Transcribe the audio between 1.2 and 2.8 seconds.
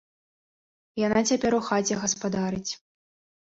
цяпер у хаце гаспадарыць.